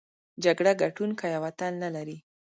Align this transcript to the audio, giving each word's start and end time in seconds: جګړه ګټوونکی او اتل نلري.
جګړه 0.43 0.71
ګټوونکی 0.81 1.31
او 1.37 1.43
اتل 1.49 1.73
نلري. 1.83 2.17